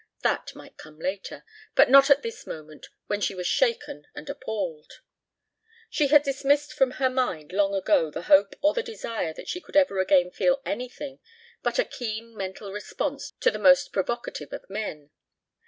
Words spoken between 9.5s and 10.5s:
could ever again